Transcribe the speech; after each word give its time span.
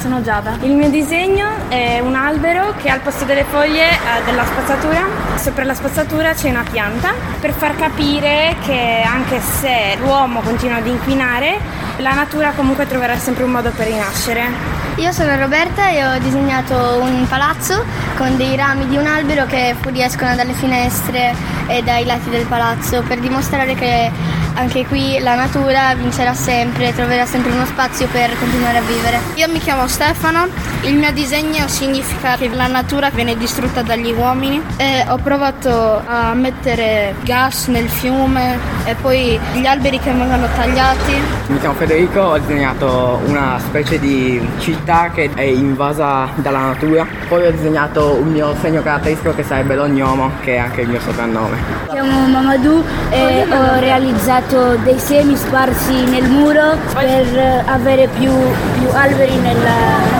Sono 0.00 0.22
Giada. 0.22 0.56
Il 0.62 0.74
mio 0.74 0.88
disegno 0.88 1.46
è 1.68 2.00
un 2.00 2.14
albero 2.14 2.74
che 2.78 2.88
al 2.88 3.00
posto 3.00 3.26
delle 3.26 3.44
foglie 3.44 3.84
ha 3.84 4.20
della 4.24 4.46
spazzatura, 4.46 5.06
sopra 5.36 5.64
la 5.64 5.74
spazzatura 5.74 6.32
c'è 6.32 6.48
una 6.48 6.64
pianta 6.68 7.12
per 7.38 7.52
far 7.52 7.76
capire 7.76 8.56
che 8.64 9.02
anche 9.04 9.40
se 9.40 9.96
l'uomo 10.00 10.40
continua 10.40 10.76
ad 10.76 10.86
inquinare, 10.86 11.58
la 11.98 12.12
natura 12.14 12.52
comunque 12.52 12.86
troverà 12.86 13.18
sempre 13.18 13.44
un 13.44 13.50
modo 13.50 13.70
per 13.70 13.86
rinascere. 13.86 14.78
Io 14.96 15.12
sono 15.12 15.36
Roberta 15.36 15.90
e 15.90 16.04
ho 16.04 16.18
disegnato 16.18 16.98
un 17.00 17.26
palazzo 17.28 17.84
con 18.16 18.36
dei 18.36 18.56
rami 18.56 18.86
di 18.86 18.96
un 18.96 19.06
albero 19.06 19.46
che 19.46 19.74
fuoriescono 19.80 20.34
dalle 20.34 20.52
finestre 20.52 21.34
e 21.68 21.82
dai 21.82 22.04
lati 22.04 22.28
del 22.28 22.46
palazzo 22.46 23.02
per 23.02 23.18
dimostrare 23.18 23.74
che 23.74 24.10
anche 24.54 24.84
qui 24.86 25.18
la 25.20 25.34
natura 25.36 25.94
vincerà 25.94 26.34
sempre, 26.34 26.92
troverà 26.92 27.24
sempre 27.24 27.52
uno 27.52 27.64
spazio 27.64 28.06
per 28.08 28.36
continuare 28.38 28.78
a 28.78 28.82
vivere. 28.82 29.18
Io 29.34 29.48
mi 29.48 29.58
chiamo 29.58 29.86
Stefano, 29.86 30.48
il 30.82 30.96
mio 30.96 31.10
disegno 31.12 31.66
significa 31.68 32.36
che 32.36 32.48
la 32.48 32.66
natura 32.66 33.10
viene 33.10 33.36
distrutta 33.36 33.82
dagli 33.82 34.12
uomini 34.12 34.60
e 34.76 35.04
ho 35.08 35.16
provato 35.16 36.02
a 36.04 36.34
mettere 36.34 37.14
gas 37.22 37.68
nel 37.68 37.88
fiume 37.88 38.58
e 38.84 38.94
poi 38.96 39.38
gli 39.54 39.66
alberi 39.66 39.98
che 39.98 40.10
vengono 40.12 40.46
tagliati. 40.54 41.14
Mi 41.46 41.58
chiamo 41.58 41.74
Federico, 41.74 41.89
ho 41.92 42.38
disegnato 42.38 43.20
una 43.26 43.58
specie 43.58 43.98
di 43.98 44.40
città 44.58 45.10
che 45.12 45.28
è 45.34 45.42
invasa 45.42 46.28
dalla 46.36 46.60
natura, 46.60 47.04
poi 47.28 47.46
ho 47.46 47.50
disegnato 47.50 48.12
un 48.12 48.28
mio 48.28 48.54
segno 48.60 48.80
caratteristico 48.80 49.34
che 49.34 49.42
sarebbe 49.42 49.74
l'ognomo, 49.74 50.30
che 50.42 50.54
è 50.54 50.58
anche 50.58 50.82
il 50.82 50.88
mio 50.88 51.00
soprannome. 51.00 51.56
Mi 51.56 51.90
chiamo 51.90 52.28
Mamadou 52.28 52.84
e 53.10 53.44
ho 53.50 53.80
realizzato 53.80 54.76
dei 54.84 55.00
semi 55.00 55.34
sparsi 55.34 56.04
nel 56.04 56.28
muro 56.28 56.76
per 56.94 57.64
avere 57.66 58.06
più, 58.06 58.30
più 58.78 58.88
alberi 58.92 59.34
nella. 59.38 60.19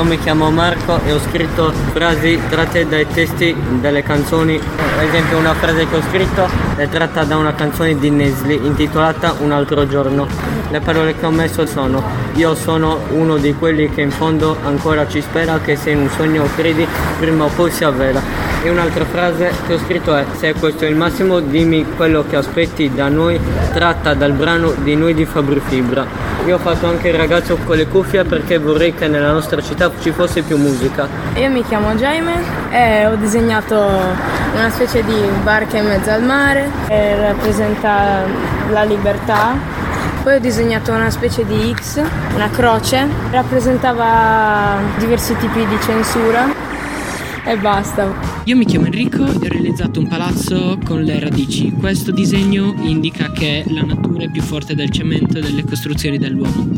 Io 0.00 0.06
mi 0.06 0.18
chiamo 0.18 0.50
Marco 0.50 0.98
e 1.04 1.12
ho 1.12 1.20
scritto 1.20 1.70
frasi 1.92 2.40
tratte 2.48 2.88
dai 2.88 3.06
testi 3.06 3.54
delle 3.80 4.02
canzoni. 4.02 4.56
Ad 4.56 5.04
esempio 5.04 5.36
una 5.36 5.52
frase 5.52 5.86
che 5.86 5.94
ho 5.94 6.00
scritto 6.08 6.48
è 6.76 6.88
tratta 6.88 7.24
da 7.24 7.36
una 7.36 7.52
canzone 7.52 7.98
di 7.98 8.08
Nesli 8.08 8.64
intitolata 8.64 9.34
Un 9.40 9.52
altro 9.52 9.86
giorno. 9.86 10.26
Le 10.70 10.80
parole 10.80 11.14
che 11.18 11.26
ho 11.26 11.30
messo 11.30 11.66
sono 11.66 12.02
Io 12.36 12.54
sono 12.54 13.00
uno 13.10 13.36
di 13.36 13.52
quelli 13.52 13.90
che 13.90 14.00
in 14.00 14.10
fondo 14.10 14.56
ancora 14.64 15.06
ci 15.06 15.20
spera 15.20 15.58
che 15.58 15.76
se 15.76 15.90
in 15.90 15.98
un 15.98 16.08
sogno 16.08 16.48
credi 16.56 16.88
prima 17.18 17.44
o 17.44 17.48
poi 17.48 17.70
si 17.70 17.84
avvera. 17.84 18.49
E 18.62 18.68
un'altra 18.68 19.06
frase 19.06 19.50
che 19.66 19.72
ho 19.72 19.78
scritto 19.78 20.14
è 20.14 20.26
Se 20.36 20.52
questo 20.52 20.84
è 20.84 20.88
il 20.88 20.94
massimo 20.94 21.40
dimmi 21.40 21.86
quello 21.96 22.24
che 22.28 22.36
aspetti 22.36 22.92
da 22.92 23.08
noi 23.08 23.40
tratta 23.72 24.12
dal 24.12 24.32
brano 24.32 24.74
di 24.82 24.94
noi 24.96 25.14
di 25.14 25.24
Fabri 25.24 25.62
Fibra. 25.66 26.04
Io 26.44 26.56
ho 26.56 26.58
fatto 26.58 26.86
anche 26.86 27.08
il 27.08 27.14
ragazzo 27.14 27.56
con 27.64 27.76
le 27.76 27.86
cuffie 27.86 28.24
perché 28.24 28.58
vorrei 28.58 28.94
che 28.94 29.08
nella 29.08 29.32
nostra 29.32 29.62
città 29.62 29.90
ci 30.00 30.10
fosse 30.10 30.42
più 30.42 30.58
musica. 30.58 31.08
Io 31.36 31.48
mi 31.48 31.64
chiamo 31.64 31.94
Jaime 31.94 32.42
e 32.70 33.06
ho 33.06 33.14
disegnato 33.16 33.76
una 34.54 34.68
specie 34.68 35.02
di 35.04 35.16
barca 35.42 35.78
in 35.78 35.86
mezzo 35.86 36.10
al 36.10 36.22
mare 36.22 36.70
che 36.86 37.16
rappresenta 37.16 38.24
la 38.70 38.82
libertà. 38.82 39.54
Poi 40.22 40.34
ho 40.34 40.40
disegnato 40.40 40.92
una 40.92 41.08
specie 41.08 41.46
di 41.46 41.74
X, 41.74 42.02
una 42.34 42.50
croce, 42.50 43.06
rappresentava 43.30 44.76
diversi 44.98 45.34
tipi 45.36 45.66
di 45.66 45.78
censura 45.80 46.46
e 47.42 47.56
basta. 47.56 48.29
Io 48.44 48.56
mi 48.56 48.64
chiamo 48.64 48.86
Enrico 48.86 49.26
e 49.26 49.30
ho 49.30 49.48
realizzato 49.48 50.00
un 50.00 50.08
palazzo 50.08 50.78
con 50.84 51.02
le 51.02 51.20
radici. 51.20 51.70
Questo 51.72 52.10
disegno 52.10 52.74
indica 52.80 53.30
che 53.32 53.64
la 53.68 53.82
natura 53.82 54.24
è 54.24 54.30
più 54.30 54.40
forte 54.40 54.74
del 54.74 54.90
cemento 54.90 55.38
e 55.38 55.42
delle 55.42 55.62
costruzioni 55.62 56.16
dell'uomo. 56.16 56.68